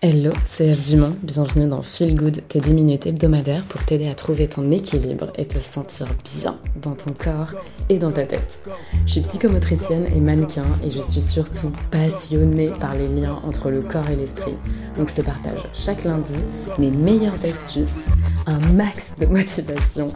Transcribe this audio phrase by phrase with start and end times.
[0.00, 4.14] Hello, c'est Eve Dumont, bienvenue dans Feel Good, tes 10 minutes hebdomadaires pour t'aider à
[4.14, 7.54] trouver ton équilibre et te sentir bien dans ton corps
[7.88, 8.60] et dans ta tête.
[9.06, 13.82] Je suis psychomotricienne et mannequin et je suis surtout passionnée par les liens entre le
[13.82, 14.56] corps et l'esprit.
[14.96, 16.36] Donc je te partage chaque lundi
[16.78, 18.06] mes meilleures astuces,
[18.46, 20.06] un max de motivation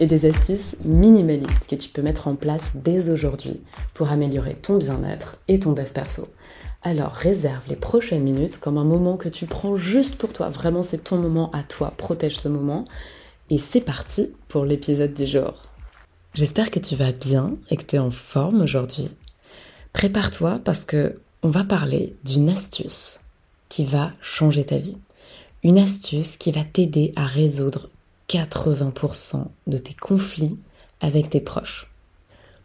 [0.00, 3.62] et des astuces minimalistes que tu peux mettre en place dès aujourd'hui
[3.94, 6.28] pour améliorer ton bien-être et ton dev perso.
[6.82, 10.48] Alors réserve les prochaines minutes comme un moment que tu prends juste pour toi.
[10.48, 11.92] Vraiment, c'est ton moment à toi.
[11.96, 12.86] Protège ce moment.
[13.50, 15.60] Et c'est parti pour l'épisode du jour.
[16.32, 19.10] J'espère que tu vas bien et que tu es en forme aujourd'hui.
[19.92, 23.20] Prépare-toi parce que on va parler d'une astuce
[23.68, 24.98] qui va changer ta vie.
[25.62, 27.90] Une astuce qui va t'aider à résoudre
[28.28, 30.58] 80% de tes conflits
[31.00, 31.89] avec tes proches.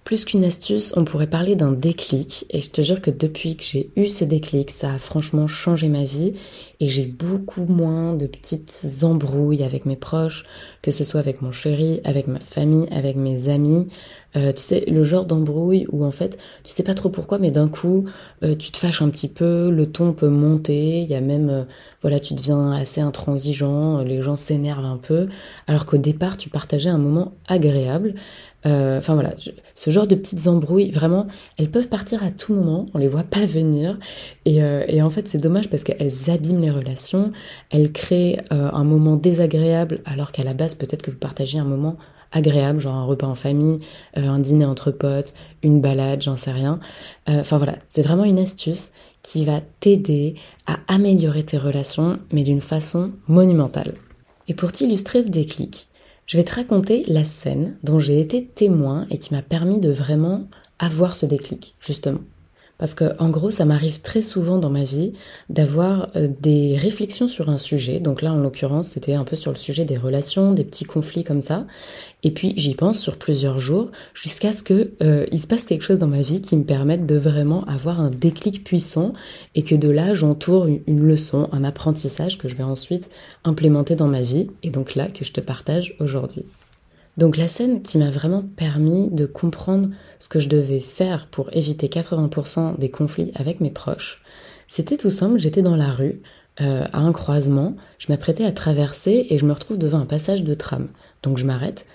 [0.06, 2.46] Plus qu'une astuce, on pourrait parler d'un déclic.
[2.52, 5.88] Et je te jure que depuis que j'ai eu ce déclic, ça a franchement changé
[5.88, 6.34] ma vie.
[6.80, 10.44] Et j'ai beaucoup moins de petites embrouilles avec mes proches,
[10.84, 13.88] que ce soit avec mon chéri, avec ma famille, avec mes amis.
[14.36, 17.52] Euh, tu sais, le genre d'embrouille où en fait, tu sais pas trop pourquoi, mais
[17.52, 18.06] d'un coup,
[18.44, 21.50] euh, tu te fâches un petit peu, le ton peut monter, il y a même,
[21.50, 21.64] euh,
[22.02, 25.30] voilà, tu deviens assez intransigeant, les gens s'énervent un peu,
[25.68, 28.16] alors qu'au départ, tu partageais un moment agréable.
[28.66, 29.32] Euh, enfin voilà,
[29.76, 31.28] ce genre de petites embrouilles, vraiment,
[31.58, 34.00] elles peuvent partir à tout moment, on les voit pas venir.
[34.46, 37.32] Et, euh, en fait, c'est dommage parce qu'elles abîment les relations,
[37.70, 41.64] elles créent euh, un moment désagréable alors qu'à la base, peut-être que vous partagez un
[41.66, 41.98] moment
[42.32, 43.80] agréable, genre un repas en famille,
[44.16, 46.82] un dîner entre potes, une balade, j'en sais rien.
[47.28, 48.92] Enfin voilà, c'est vraiment une astuce
[49.24, 50.36] qui va t'aider
[50.68, 53.94] à améliorer tes relations, mais d'une façon monumentale.
[54.50, 55.88] Et pour t'illustrer ce déclic,
[56.26, 59.92] je vais te raconter la scène dont j'ai été témoin et qui m'a permis de
[59.92, 60.48] vraiment
[60.80, 62.22] avoir ce déclic, justement.
[62.78, 65.14] Parce que, en gros, ça m'arrive très souvent dans ma vie
[65.50, 68.00] d'avoir euh, des réflexions sur un sujet.
[68.00, 71.24] Donc là, en l'occurrence, c'était un peu sur le sujet des relations, des petits conflits
[71.24, 71.66] comme ça.
[72.24, 75.84] Et puis, j'y pense sur plusieurs jours jusqu'à ce que euh, il se passe quelque
[75.84, 79.14] chose dans ma vie qui me permette de vraiment avoir un déclic puissant
[79.56, 83.10] et que de là, j'entoure une leçon, un apprentissage que je vais ensuite
[83.46, 84.50] implémenter dans ma vie.
[84.64, 86.46] Et donc là, que je te partage aujourd'hui.
[87.18, 89.90] Donc la scène qui m'a vraiment permis de comprendre
[90.20, 94.22] ce que je devais faire pour éviter 80% des conflits avec mes proches,
[94.68, 96.20] c'était tout simple, j'étais dans la rue,
[96.62, 100.44] euh, à un croisement, je m'apprêtais à traverser et je me retrouve devant un passage
[100.44, 100.88] de tram.
[101.22, 101.86] Donc je m'arrête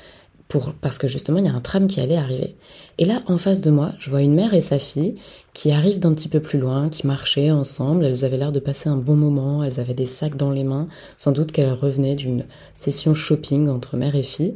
[0.80, 2.56] parce que justement il y a un tram qui allait arriver.
[2.98, 5.14] Et là, en face de moi, je vois une mère et sa fille
[5.54, 8.04] qui arrivent d'un petit peu plus loin, qui marchaient ensemble.
[8.04, 10.86] Elles avaient l'air de passer un bon moment, elles avaient des sacs dans les mains,
[11.16, 12.44] sans doute qu'elles revenaient d'une
[12.74, 14.54] session shopping entre mère et fille.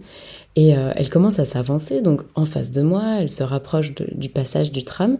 [0.56, 4.28] Et euh, elle commence à s'avancer, donc en face de moi, elle se rapproche du
[4.28, 5.18] passage du tram.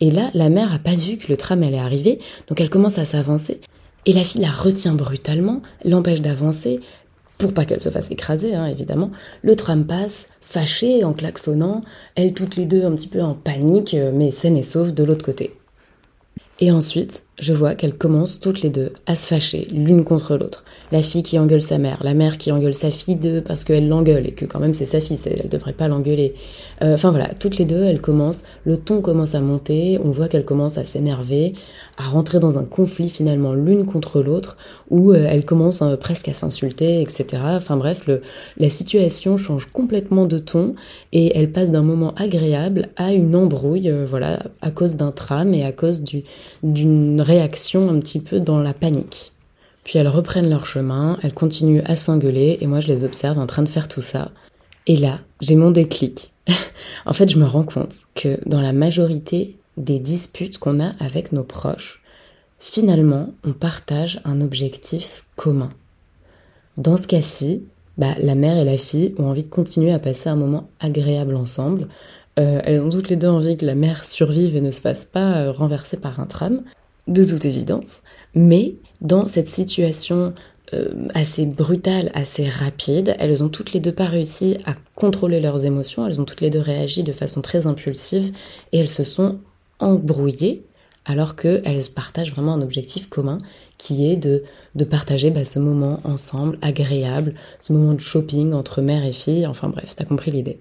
[0.00, 2.18] Et là, la mère a pas vu que le tram allait arriver,
[2.48, 3.60] donc elle commence à s'avancer.
[4.06, 6.80] Et la fille la retient brutalement, l'empêche d'avancer,
[7.38, 9.10] pour pas qu'elle se fasse écraser, hein, évidemment.
[9.42, 11.82] Le tram passe, fâché, en klaxonnant,
[12.14, 15.04] elles toutes les deux un petit peu en panique, euh, mais saines et sauves de
[15.04, 15.54] l'autre côté.
[16.60, 20.64] Et ensuite, je vois qu'elles commencent toutes les deux à se fâcher l'une contre l'autre.
[20.92, 24.26] La fille qui engueule sa mère, la mère qui engueule sa fille parce qu'elle l'engueule
[24.26, 26.34] et que quand même c'est sa fille, elle devrait pas l'engueuler.
[26.82, 30.28] Euh, enfin voilà, toutes les deux, elles commencent, le ton commence à monter, on voit
[30.28, 31.54] qu'elles commencent à s'énerver,
[31.96, 34.56] à rentrer dans un conflit finalement l'une contre l'autre,
[34.90, 37.42] où euh, elles commencent euh, presque à s'insulter, etc.
[37.44, 38.08] Enfin bref,
[38.58, 40.74] la situation change complètement de ton
[41.12, 45.64] et elle passe d'un moment agréable à une embrouille, voilà, à cause d'un tram et
[45.64, 46.04] à cause
[46.62, 49.32] d'une réaction un petit peu dans la panique.
[49.82, 53.46] Puis elles reprennent leur chemin, elles continuent à s'engueuler et moi je les observe en
[53.46, 54.30] train de faire tout ça.
[54.86, 56.32] Et là, j'ai mon déclic.
[57.06, 61.32] en fait, je me rends compte que dans la majorité des disputes qu'on a avec
[61.32, 62.02] nos proches,
[62.58, 65.70] finalement, on partage un objectif commun.
[66.76, 67.62] Dans ce cas-ci,
[67.98, 71.36] bah, la mère et la fille ont envie de continuer à passer un moment agréable
[71.36, 71.88] ensemble.
[72.38, 75.04] Euh, elles ont toutes les deux envie que la mère survive et ne se fasse
[75.04, 76.62] pas euh, renverser par un tram
[77.06, 78.02] de toute évidence,
[78.34, 80.32] mais dans cette situation
[80.72, 85.66] euh, assez brutale, assez rapide, elles ont toutes les deux pas réussi à contrôler leurs
[85.66, 88.32] émotions, elles ont toutes les deux réagi de façon très impulsive
[88.72, 89.40] et elles se sont
[89.78, 90.64] embrouillées
[91.04, 93.38] alors qu'elles partagent vraiment un objectif commun
[93.76, 98.80] qui est de, de partager bah, ce moment ensemble, agréable, ce moment de shopping entre
[98.80, 100.60] mère et fille, enfin bref, t'as compris l'idée.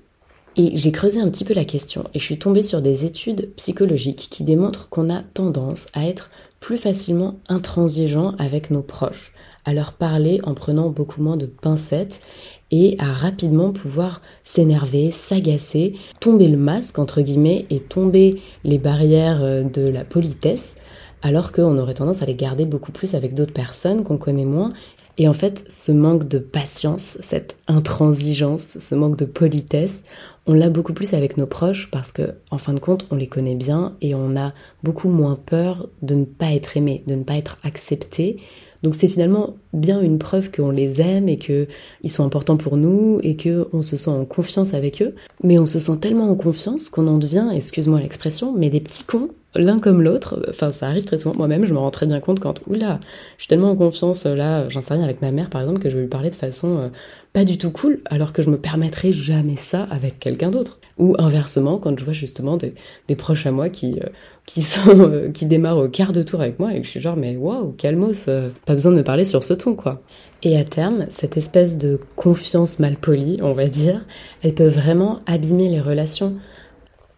[0.56, 3.50] Et j'ai creusé un petit peu la question et je suis tombée sur des études
[3.56, 6.30] psychologiques qui démontrent qu'on a tendance à être
[6.60, 9.34] plus facilement intransigeant avec nos proches,
[9.66, 12.22] à leur parler en prenant beaucoup moins de pincettes
[12.70, 19.44] et à rapidement pouvoir s'énerver, s'agacer, tomber le masque entre guillemets et tomber les barrières
[19.44, 20.76] euh, de la politesse
[21.24, 24.74] alors qu'on aurait tendance à les garder beaucoup plus avec d'autres personnes qu'on connaît moins.
[25.18, 30.04] Et en fait, ce manque de patience, cette intransigeance, ce manque de politesse,
[30.48, 33.28] on l'a beaucoup plus avec nos proches parce que, en fin de compte, on les
[33.28, 37.24] connaît bien et on a beaucoup moins peur de ne pas être aimé, de ne
[37.24, 38.38] pas être accepté.
[38.82, 41.68] Donc c'est finalement bien une preuve qu'on les aime et qu'ils
[42.08, 45.16] sont importants pour nous et qu'on se sent en confiance avec eux.
[45.44, 49.06] Mais on se sent tellement en confiance qu'on en devient, excuse-moi l'expression, mais des petits
[49.06, 52.20] cons l'un comme l'autre, enfin ça arrive très souvent, moi-même je me rends très bien
[52.20, 53.00] compte quand, oula,
[53.38, 55.90] je suis tellement en confiance là, j'en sais rien avec ma mère par exemple, que
[55.90, 56.88] je vais lui parler de façon euh,
[57.34, 60.80] pas du tout cool, alors que je me permettrai jamais ça avec quelqu'un d'autre.
[61.00, 64.10] Ou inversement, quand je vois justement des, proches à moi qui, euh,
[64.46, 67.36] qui, euh, démarrent au quart de tour avec moi et que je suis genre, mais
[67.36, 68.30] waouh, calmos,
[68.68, 70.04] pas besoin de me parler sur ce ton quoi.
[70.44, 74.06] Et à terme, cette espèce de confiance mal polie, on va dire,
[74.44, 76.36] elle peut vraiment abîmer les relations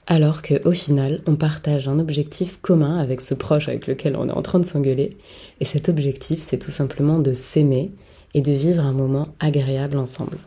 [0.08, 4.34] alors qu'au final, on partage un objectif commun avec ce proche avec lequel on est
[4.34, 5.18] en train de s'engueuler,
[5.60, 7.92] et cet objectif, c'est tout simplement de s'aimer
[8.34, 10.38] et de vivre un moment agréable ensemble.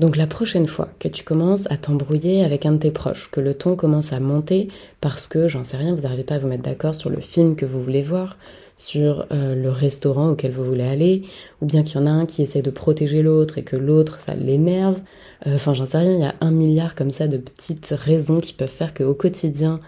[0.00, 3.40] Donc la prochaine fois que tu commences à t'embrouiller avec un de tes proches, que
[3.40, 4.68] le ton commence à monter
[5.00, 7.54] parce que, j'en sais rien, vous n'arrivez pas à vous mettre d'accord sur le film
[7.54, 8.36] que vous voulez voir,
[8.76, 11.22] sur euh, le restaurant auquel vous voulez aller,
[11.60, 14.18] ou bien qu'il y en a un qui essaie de protéger l'autre et que l'autre,
[14.24, 15.00] ça l'énerve.
[15.46, 18.40] Euh, enfin, j'en sais rien, il y a un milliard comme ça de petites raisons
[18.40, 19.80] qui peuvent faire qu'au quotidien,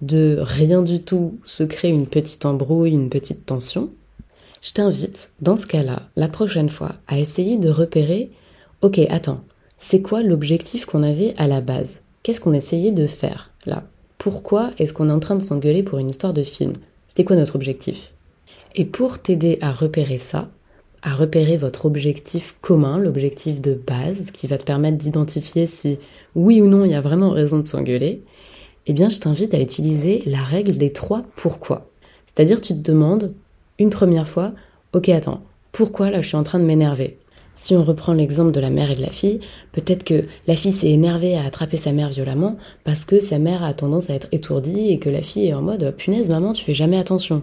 [0.00, 3.90] de rien du tout se crée une petite embrouille, une petite tension.
[4.62, 8.30] Je t'invite, dans ce cas-là, la prochaine fois, à essayer de repérer,
[8.82, 9.40] ok, attends,
[9.78, 12.00] c'est quoi l'objectif qu'on avait à la base?
[12.22, 13.84] Qu'est-ce qu'on essayait de faire là?
[14.18, 16.74] Pourquoi est-ce qu'on est en train de s'engueuler pour une histoire de film?
[17.08, 18.12] C'était quoi notre objectif?
[18.74, 20.48] Et pour t'aider à repérer ça,
[21.02, 25.98] à repérer votre objectif commun, l'objectif de base, qui va te permettre d'identifier si
[26.34, 28.20] oui ou non il y a vraiment raison de s'engueuler,
[28.86, 31.90] eh bien je t'invite à utiliser la règle des trois pourquoi.
[32.26, 33.34] C'est-à-dire tu te demandes
[33.78, 34.52] une première fois,
[34.92, 35.40] ok attends,
[35.72, 37.16] pourquoi là je suis en train de m'énerver?
[37.54, 39.40] Si on reprend l'exemple de la mère et de la fille,
[39.72, 43.62] peut-être que la fille s'est énervée à attraper sa mère violemment parce que sa mère
[43.62, 46.64] a tendance à être étourdie et que la fille est en mode punaise maman tu
[46.64, 47.42] fais jamais attention.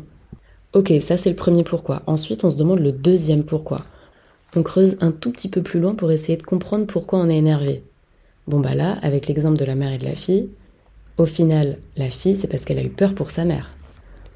[0.78, 2.04] Ok, ça c'est le premier pourquoi.
[2.06, 3.82] Ensuite, on se demande le deuxième pourquoi.
[4.56, 7.38] On creuse un tout petit peu plus loin pour essayer de comprendre pourquoi on est
[7.38, 7.82] énervé.
[8.46, 10.50] Bon bah là, avec l'exemple de la mère et de la fille,
[11.18, 13.72] au final, la fille, c'est parce qu'elle a eu peur pour sa mère.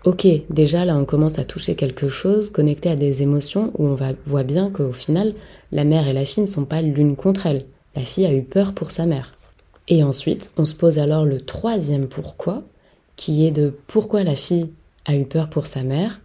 [0.03, 3.97] Ok, déjà là, on commence à toucher quelque chose connecté à des émotions où on
[4.25, 5.35] voit bien qu'au final,
[5.71, 7.65] la mère et la fille ne sont pas l'une contre elle.
[7.95, 9.35] La fille a eu peur pour sa mère.
[9.87, 12.63] Et ensuite, on se pose alors le troisième pourquoi,
[13.15, 14.71] qui est de pourquoi la fille
[15.05, 16.19] a eu peur pour sa mère,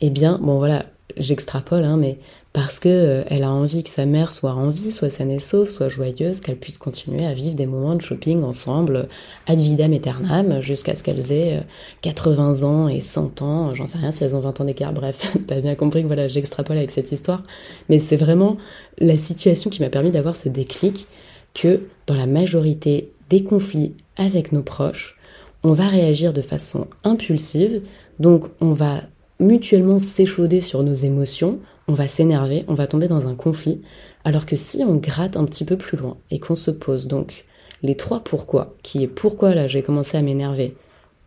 [0.00, 0.86] eh bien, bon voilà,
[1.16, 2.18] j'extrapole, hein, mais
[2.52, 5.38] parce que euh, elle a envie que sa mère soit en vie, soit saine et
[5.38, 9.08] sauve, soit joyeuse, qu'elle puisse continuer à vivre des moments de shopping ensemble,
[9.46, 11.62] ad vidam aeternam, jusqu'à ce qu'elles aient
[12.02, 14.92] 80 euh, ans et 100 ans, j'en sais rien si elles ont 20 ans d'écart,
[14.92, 17.42] bref, t'as bien compris que voilà, j'extrapole avec cette histoire,
[17.88, 18.56] mais c'est vraiment
[18.98, 21.06] la situation qui m'a permis d'avoir ce déclic
[21.54, 25.16] que dans la majorité des conflits avec nos proches,
[25.62, 27.82] on va réagir de façon impulsive,
[28.18, 29.02] donc on va
[29.44, 31.56] mutuellement s'échauder sur nos émotions,
[31.86, 33.80] on va s'énerver, on va tomber dans un conflit,
[34.24, 37.44] alors que si on gratte un petit peu plus loin et qu'on se pose donc
[37.82, 40.74] les trois pourquoi, qui est pourquoi là j'ai commencé à m'énerver,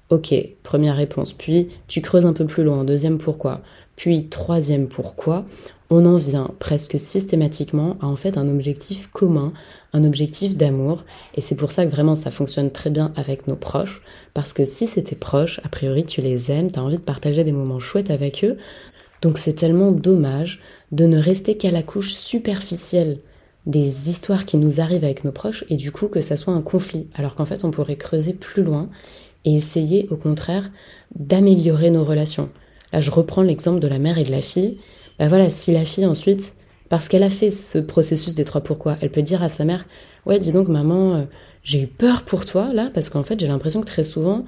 [0.09, 0.33] ok,
[0.63, 3.61] première réponse, puis tu creuses un peu plus loin, deuxième pourquoi,
[3.95, 5.45] puis troisième pourquoi,
[5.89, 9.53] on en vient presque systématiquement à en fait un objectif commun,
[9.94, 11.06] un objectif d'amour.
[11.35, 14.01] Et c'est pour ça que vraiment ça fonctionne très bien avec nos proches.
[14.33, 17.01] Parce que si c'est tes proches, a priori tu les aimes, tu as envie de
[17.01, 18.57] partager des moments chouettes avec eux.
[19.21, 20.59] Donc c'est tellement dommage
[20.91, 23.19] de ne rester qu'à la couche superficielle
[23.65, 26.61] des histoires qui nous arrivent avec nos proches et du coup que ça soit un
[26.61, 27.07] conflit.
[27.15, 28.87] Alors qu'en fait on pourrait creuser plus loin
[29.45, 30.69] et essayer au contraire
[31.15, 32.49] d'améliorer nos relations.
[32.94, 34.77] Là je reprends l'exemple de la mère et de la fille
[35.19, 36.54] bah voilà, si la fille ensuite,
[36.90, 39.86] parce qu'elle a fait ce processus des trois pourquoi, elle peut dire à sa mère,
[40.26, 41.24] ouais, dis donc maman, euh,
[41.64, 44.45] j'ai eu peur pour toi là, parce qu'en fait j'ai l'impression que très souvent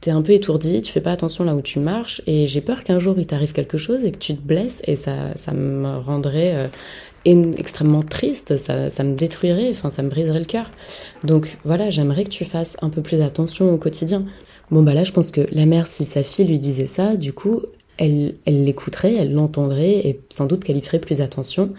[0.00, 2.82] t'es un peu étourdi, tu fais pas attention là où tu marches, et j'ai peur
[2.82, 5.98] qu'un jour il t'arrive quelque chose et que tu te blesses, et ça, ça me
[5.98, 6.68] rendrait euh,
[7.24, 10.70] extrêmement triste, ça, ça me détruirait, enfin ça me briserait le cœur.
[11.22, 14.24] Donc voilà, j'aimerais que tu fasses un peu plus attention au quotidien.
[14.72, 17.32] Bon bah là je pense que la mère, si sa fille lui disait ça, du
[17.32, 17.62] coup,
[17.98, 21.70] elle l'écouterait, elle l'entendrait et sans doute qu'elle y ferait plus attention.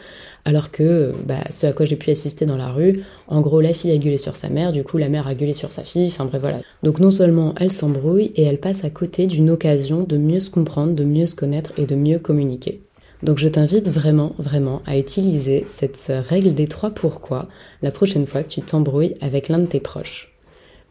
[0.45, 3.73] Alors que bah, ce à quoi j'ai pu assister dans la rue, en gros la
[3.73, 6.07] fille a gueulé sur sa mère, du coup la mère a gueulé sur sa fille,
[6.07, 6.59] enfin bref voilà.
[6.83, 10.49] Donc non seulement elle s'embrouille et elle passe à côté d'une occasion de mieux se
[10.49, 12.81] comprendre, de mieux se connaître et de mieux communiquer.
[13.23, 17.47] Donc je t'invite vraiment, vraiment à utiliser cette règle des trois pourquoi
[17.81, 20.33] la prochaine fois que tu t'embrouilles avec l'un de tes proches.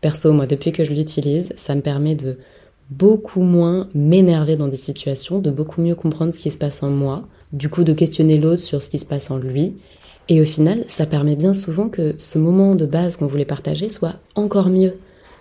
[0.01, 2.39] Perso, moi depuis que je l'utilise, ça me permet de
[2.99, 6.91] beaucoup moins m'énerver dans des situations, de beaucoup mieux comprendre ce qui se passe en
[6.91, 9.75] moi, du coup de questionner l'autre sur ce qui se passe en lui.
[10.29, 13.89] Et au final, ça permet bien souvent que ce moment de base qu'on voulait partager
[13.89, 14.95] soit encore mieux.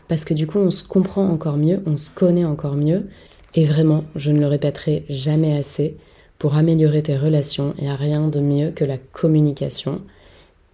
[0.07, 3.07] Parce que du coup, on se comprend encore mieux, on se connaît encore mieux.
[3.53, 5.97] Et vraiment, je ne le répéterai jamais assez,
[6.39, 10.01] pour améliorer tes relations, il n'y a rien de mieux que la communication.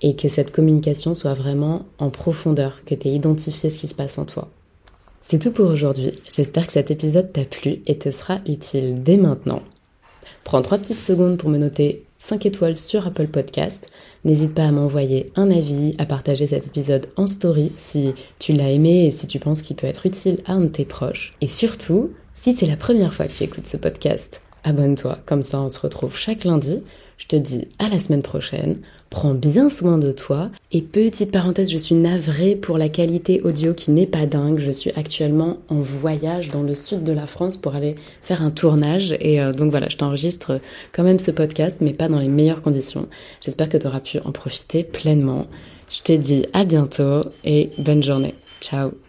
[0.01, 3.95] Et que cette communication soit vraiment en profondeur, que tu aies identifié ce qui se
[3.95, 4.47] passe en toi.
[5.21, 6.13] C'est tout pour aujourd'hui.
[6.29, 9.61] J'espère que cet épisode t'a plu et te sera utile dès maintenant.
[10.43, 13.89] Prends trois petites secondes pour me noter 5 étoiles sur Apple Podcast.
[14.23, 18.71] N'hésite pas à m'envoyer un avis, à partager cet épisode en story si tu l'as
[18.71, 21.33] aimé et si tu penses qu'il peut être utile à un de tes proches.
[21.41, 25.59] Et surtout, si c'est la première fois que tu écoutes ce podcast, abonne-toi, comme ça
[25.59, 26.81] on se retrouve chaque lundi.
[27.17, 28.77] Je te dis à la semaine prochaine,
[29.09, 30.49] prends bien soin de toi.
[30.71, 34.59] Et petite parenthèse, je suis navrée pour la qualité audio qui n'est pas dingue.
[34.59, 38.51] Je suis actuellement en voyage dans le sud de la France pour aller faire un
[38.51, 39.15] tournage.
[39.19, 42.61] Et euh, donc voilà, je t'enregistre quand même ce podcast, mais pas dans les meilleures
[42.61, 43.07] conditions.
[43.41, 45.47] J'espère que tu auras pu en profiter pleinement.
[45.89, 48.35] Je te dis à bientôt et bonne journée.
[48.61, 49.06] Ciao